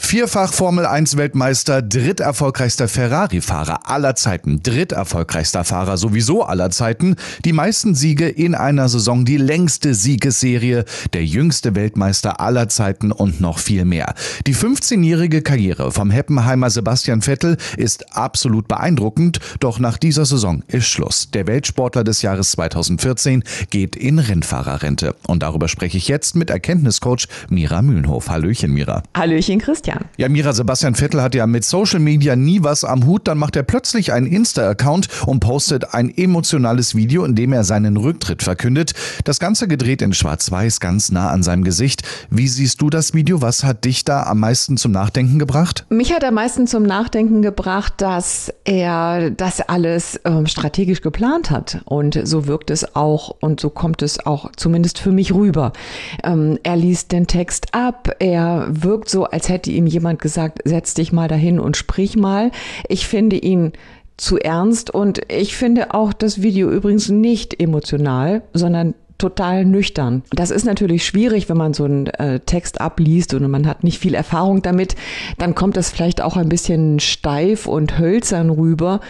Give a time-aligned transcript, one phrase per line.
[0.00, 7.94] Vierfach Formel 1 Weltmeister, dritterfolgreichster Ferrari-Fahrer aller Zeiten, dritterfolgreichster Fahrer sowieso aller Zeiten, die meisten
[7.94, 13.84] Siege in einer Saison, die längste Siegesserie, der jüngste Weltmeister aller Zeiten und noch viel
[13.84, 14.14] mehr.
[14.46, 20.86] Die 15-jährige Karriere vom Heppenheimer Sebastian Vettel ist absolut beeindruckend, doch nach dieser Saison ist
[20.86, 21.32] Schluss.
[21.32, 27.26] Der Weltsportler des Jahres 2014 geht in Rennfahrerrente und darüber spreche ich jetzt mit Erkenntniscoach
[27.50, 28.30] Mira Mühlenhof.
[28.30, 29.02] Hallöchen Mira.
[29.14, 29.87] Hallöchen Christian.
[29.88, 30.08] Christian.
[30.16, 33.28] Ja, Mira, Sebastian Vettel hat ja mit Social Media nie was am Hut.
[33.28, 37.96] Dann macht er plötzlich einen Insta-Account und postet ein emotionales Video, in dem er seinen
[37.96, 38.94] Rücktritt verkündet.
[39.24, 42.02] Das Ganze gedreht in Schwarz-Weiß, ganz nah an seinem Gesicht.
[42.30, 43.40] Wie siehst du das Video?
[43.42, 45.86] Was hat dich da am meisten zum Nachdenken gebracht?
[45.88, 51.80] Mich hat am meisten zum Nachdenken gebracht, dass er das alles ähm, strategisch geplant hat.
[51.84, 55.72] Und so wirkt es auch und so kommt es auch zumindest für mich rüber.
[56.24, 60.94] Ähm, er liest den Text ab, er wirkt so, als hätte ihm jemand gesagt, setz
[60.94, 62.50] dich mal dahin und sprich mal.
[62.88, 63.72] Ich finde ihn
[64.18, 70.22] zu ernst und ich finde auch das Video übrigens nicht emotional, sondern total nüchtern.
[70.30, 73.98] Das ist natürlich schwierig, wenn man so einen äh, Text abliest und man hat nicht
[73.98, 74.94] viel Erfahrung damit,
[75.38, 79.00] dann kommt das vielleicht auch ein bisschen steif und hölzern rüber.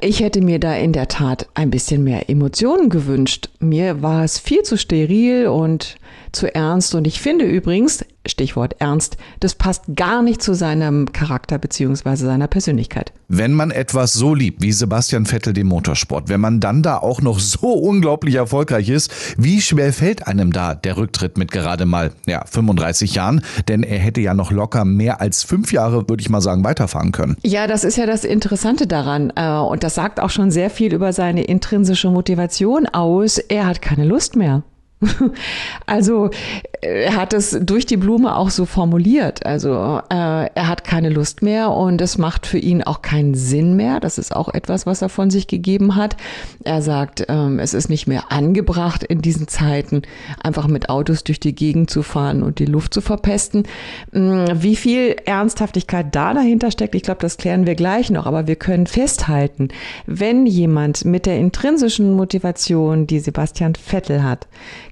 [0.00, 3.50] Ich hätte mir da in der Tat ein bisschen mehr Emotionen gewünscht.
[3.60, 5.96] Mir war es viel zu steril und
[6.32, 11.58] zu ernst und ich finde übrigens, Stichwort ernst, das passt gar nicht zu seinem Charakter
[11.58, 13.12] beziehungsweise seiner Persönlichkeit.
[13.28, 17.20] Wenn man etwas so liebt wie Sebastian Vettel den Motorsport, wenn man dann da auch
[17.20, 22.12] noch so unglaublich erfolgreich ist, wie schwer fällt einem da der Rücktritt mit gerade mal
[22.26, 23.42] ja, 35 Jahren?
[23.68, 27.12] Denn er hätte ja noch locker mehr als fünf Jahre, würde ich mal sagen, weiterfahren
[27.12, 27.36] können.
[27.42, 29.32] Ja, das ist ja das Interessante daran.
[29.36, 33.38] Äh, und das sagt auch schon sehr viel über seine intrinsische Motivation aus.
[33.38, 34.62] Er hat keine Lust mehr.
[35.86, 36.30] Also
[36.80, 39.44] er hat es durch die Blume auch so formuliert.
[39.46, 43.74] Also äh, er hat keine Lust mehr und es macht für ihn auch keinen Sinn
[43.74, 44.00] mehr.
[44.00, 46.16] Das ist auch etwas, was er von sich gegeben hat.
[46.64, 50.02] Er sagt, ähm, es ist nicht mehr angebracht in diesen Zeiten,
[50.42, 53.64] einfach mit Autos durch die Gegend zu fahren und die Luft zu verpesten.
[54.12, 58.26] Ähm, wie viel Ernsthaftigkeit da dahinter steckt, ich glaube, das klären wir gleich noch.
[58.26, 59.68] Aber wir können festhalten,
[60.06, 64.46] wenn jemand mit der intrinsischen Motivation, die Sebastian Vettel hat,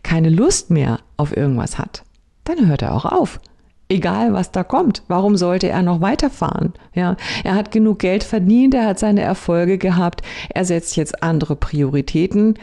[0.07, 2.05] keine Lust mehr auf irgendwas hat,
[2.45, 3.41] dann hört er auch auf.
[3.89, 5.03] Egal, was da kommt.
[5.09, 6.75] Warum sollte er noch weiterfahren?
[6.95, 11.57] Ja, er hat genug Geld verdient, er hat seine Erfolge gehabt, er setzt jetzt andere
[11.57, 12.55] Prioritäten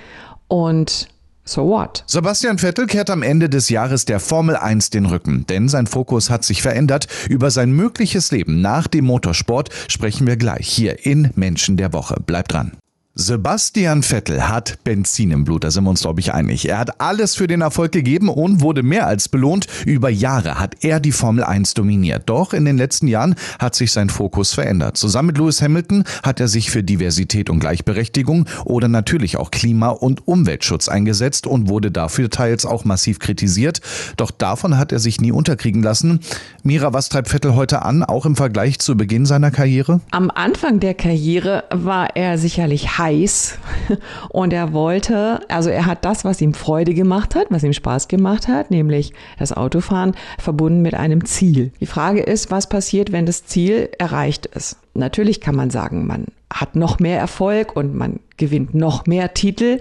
[0.48, 1.10] und
[1.46, 2.06] So what?
[2.08, 6.30] Sebastian Vettel kehrt am Ende des Jahres der Formel 1 den Rücken, denn sein Fokus
[6.30, 7.08] hat sich verändert.
[7.28, 12.16] Über sein mögliches Leben nach dem Motorsport sprechen wir gleich hier in Menschen der Woche.
[12.26, 12.78] Bleibt dran.
[13.16, 16.68] Sebastian Vettel hat Benzin im Blut, da sind wir uns, glaube ich, einig.
[16.68, 19.68] Er hat alles für den Erfolg gegeben und wurde mehr als belohnt.
[19.86, 22.24] Über Jahre hat er die Formel 1 dominiert.
[22.26, 24.98] Doch in den letzten Jahren hat sich sein Fokus verändert.
[24.98, 29.90] Zusammen mit Lewis Hamilton hat er sich für Diversität und Gleichberechtigung oder natürlich auch Klima-
[29.90, 33.82] und Umweltschutz eingesetzt und wurde dafür teils auch massiv kritisiert.
[34.18, 36.22] Doch davon hat er sich nie unterkriegen lassen.
[36.64, 40.02] Mira, was treibt Vettel heute an, auch im Vergleich zu Beginn seiner Karriere?
[40.10, 43.60] Am Anfang der Karriere war er sicherlich heiß
[44.30, 48.08] und er wollte, also er hat das, was ihm Freude gemacht hat, was ihm Spaß
[48.08, 51.72] gemacht hat, nämlich das Autofahren, verbunden mit einem Ziel.
[51.80, 54.78] Die Frage ist, was passiert, wenn das Ziel erreicht ist?
[54.94, 59.80] Natürlich kann man sagen, man hat noch mehr Erfolg und man gewinnt noch mehr Titel,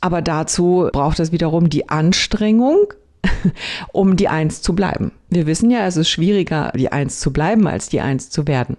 [0.00, 2.92] aber dazu braucht es wiederum die Anstrengung,
[3.92, 5.12] um die Eins zu bleiben.
[5.32, 8.76] Wir wissen ja, es ist schwieriger, die Eins zu bleiben, als die Eins zu werden.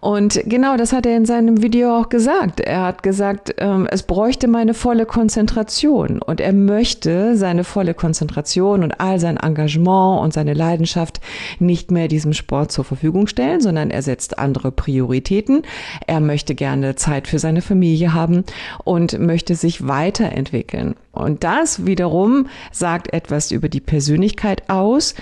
[0.00, 2.60] Und genau das hat er in seinem Video auch gesagt.
[2.60, 6.20] Er hat gesagt, ähm, es bräuchte meine volle Konzentration.
[6.20, 11.20] Und er möchte seine volle Konzentration und all sein Engagement und seine Leidenschaft
[11.58, 15.62] nicht mehr diesem Sport zur Verfügung stellen, sondern er setzt andere Prioritäten.
[16.06, 18.44] Er möchte gerne Zeit für seine Familie haben
[18.84, 20.94] und möchte sich weiterentwickeln.
[21.12, 25.14] Und das wiederum sagt etwas über die Persönlichkeit aus.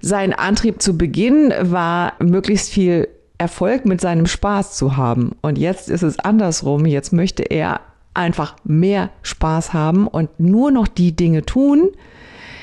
[0.00, 3.08] Sein Antrieb zu Beginn war, möglichst viel
[3.38, 5.32] Erfolg mit seinem Spaß zu haben.
[5.42, 6.86] Und jetzt ist es andersrum.
[6.86, 7.80] Jetzt möchte er
[8.14, 11.90] einfach mehr Spaß haben und nur noch die Dinge tun,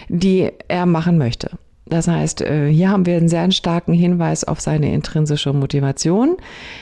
[0.09, 1.51] die er machen möchte.
[1.85, 6.38] Das heißt, äh, hier haben wir einen sehr starken Hinweis auf seine intrinsische Motivation.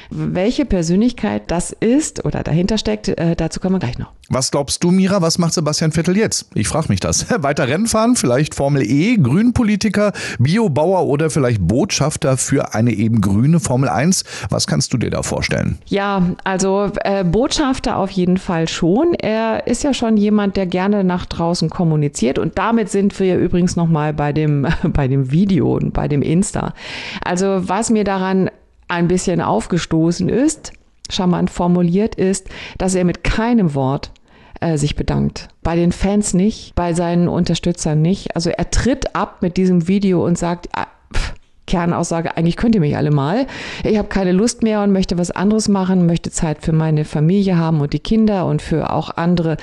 [0.09, 4.13] Welche Persönlichkeit das ist oder dahinter steckt, äh, dazu kommen wir gleich noch.
[4.33, 6.45] Was glaubst du, Mira, was macht Sebastian Vettel jetzt?
[6.54, 7.25] Ich frage mich das.
[7.44, 13.60] Weiter Rennen fahren, vielleicht Formel E, Grünpolitiker, Biobauer oder vielleicht Botschafter für eine eben grüne
[13.60, 14.24] Formel 1?
[14.50, 15.80] Was kannst du dir da vorstellen?
[15.88, 19.16] Ja, also äh, Botschafter auf jeden Fall schon.
[19.16, 23.75] Er ist ja schon jemand, der gerne nach draußen kommuniziert und damit sind wir übrigens
[23.75, 26.74] nochmal bei dem, bei dem Video und bei dem Insta.
[27.22, 28.50] Also was mir daran
[28.88, 30.72] ein bisschen aufgestoßen ist,
[31.10, 34.12] charmant formuliert, ist, dass er mit keinem Wort
[34.62, 35.50] äh, sich bedankt.
[35.63, 38.36] Bei den Fans nicht, bei seinen Unterstützern nicht.
[38.36, 40.88] Also er tritt ab mit diesem Video und sagt, ah,
[41.71, 43.47] Kernaussage, eigentlich könnt ihr mich alle mal.
[43.85, 47.57] Ich habe keine Lust mehr und möchte was anderes machen, möchte Zeit für meine Familie
[47.57, 49.56] haben und die Kinder und für auch andere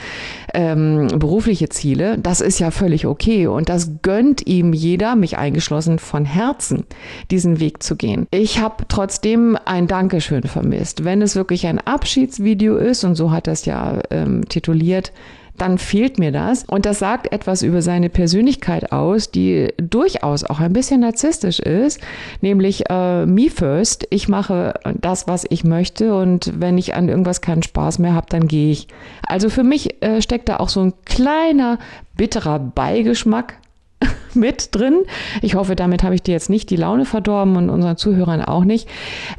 [0.54, 2.16] ähm, berufliche Ziele.
[2.16, 6.86] Das ist ja völlig okay und das gönnt ihm jeder, mich eingeschlossen, von Herzen,
[7.30, 8.26] diesen Weg zu gehen.
[8.30, 11.04] Ich habe trotzdem ein Dankeschön vermisst.
[11.04, 15.12] Wenn es wirklich ein Abschiedsvideo ist, und so hat es ja ähm, tituliert,
[15.58, 16.64] dann fehlt mir das.
[16.64, 22.00] Und das sagt etwas über seine Persönlichkeit aus, die durchaus auch ein bisschen narzisstisch ist,
[22.40, 24.06] nämlich äh, me first.
[24.10, 28.26] Ich mache das, was ich möchte und wenn ich an irgendwas keinen Spaß mehr habe,
[28.30, 28.88] dann gehe ich.
[29.26, 31.78] Also für mich äh, steckt da auch so ein kleiner
[32.16, 33.58] bitterer Beigeschmack
[34.38, 35.02] mit drin.
[35.42, 38.64] Ich hoffe, damit habe ich dir jetzt nicht die Laune verdorben und unseren Zuhörern auch
[38.64, 38.88] nicht.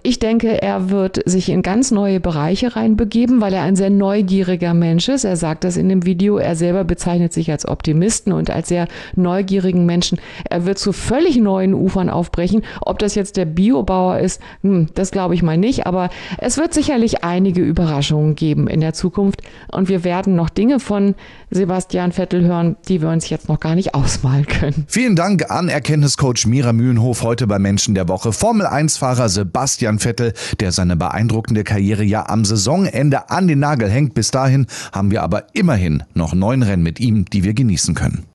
[0.04, 4.74] Ich denke, er wird sich in ganz neue Bereiche reinbegeben, weil er ein sehr neugieriger
[4.74, 5.24] Mensch ist.
[5.24, 6.38] Er sagt das in dem Video.
[6.38, 10.20] Er selber bezeichnet sich als Optimisten und als sehr neugierigen Menschen.
[10.50, 12.64] Er wird zu völlig neuen Ufern aufbrechen.
[12.82, 15.88] Ob das jetzt der Biobauer ist, hm, das glaube ich mal nicht.
[15.88, 19.42] Aber es wird sicherlich einige Überraschungen geben in der Zukunft.
[19.72, 21.16] Und wir werden noch Dinge von
[21.52, 24.86] Sebastian Vettel hören, die wir uns jetzt noch gar nicht ausmalen können.
[24.92, 28.34] Vielen Dank an Erkenntniscoach Mira Mühlenhof heute bei Menschen der Woche.
[28.34, 34.16] Formel 1-Fahrer Sebastian Vettel, der seine beeindruckende Karriere ja am Saisonende an den Nagel hängt.
[34.16, 38.30] Bis dahin haben wir aber immerhin noch neun Rennen mit ihm, die wir genießen können.